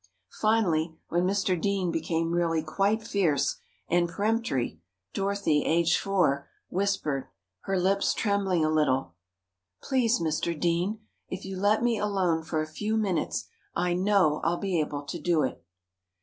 [0.41, 1.61] Finally, when Mr.
[1.61, 3.57] Dean became really quite fierce,
[3.87, 4.81] and peremptory,
[5.13, 7.29] Dorothy, aged four, whispered,
[7.65, 9.13] her lips trembling a little:
[9.79, 10.59] "Please, Mr.
[10.59, 13.45] Dean, if you let me alone for a few minutes,
[13.75, 15.63] I know I'll be able to do it."